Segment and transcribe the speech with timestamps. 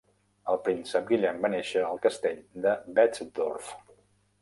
[0.53, 3.73] El príncep Guillem va néixer al castell de Betzdorf.